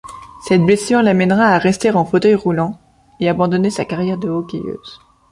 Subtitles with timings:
[0.41, 2.79] Cette blessure l’amènera à rester en fauteuil roulant
[3.19, 4.99] et abandonner sa carrière de hockeyeuse.